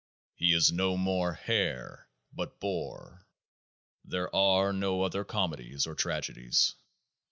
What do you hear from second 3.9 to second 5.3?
There are no other